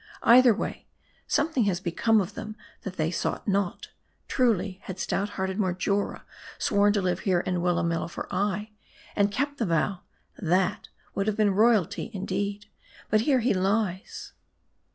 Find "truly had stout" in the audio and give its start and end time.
4.27-5.29